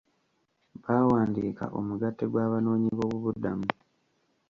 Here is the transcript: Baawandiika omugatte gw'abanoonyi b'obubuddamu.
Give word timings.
Baawandiika 0.83 1.65
omugatte 1.79 2.25
gw'abanoonyi 2.31 2.89
b'obubuddamu. 2.97 3.69